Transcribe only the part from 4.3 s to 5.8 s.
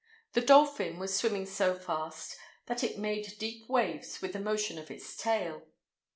the motion of its tail.